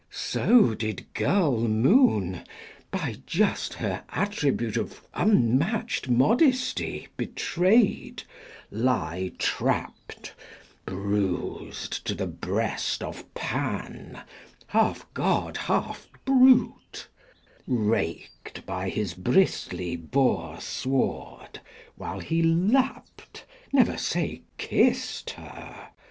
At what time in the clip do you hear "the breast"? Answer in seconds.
12.15-13.03